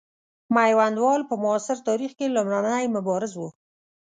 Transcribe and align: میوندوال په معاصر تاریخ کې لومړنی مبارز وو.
میوندوال 0.55 1.21
په 1.29 1.35
معاصر 1.43 1.77
تاریخ 1.87 2.11
کې 2.19 2.33
لومړنی 2.35 2.85
مبارز 2.95 3.31
وو. 3.35 3.49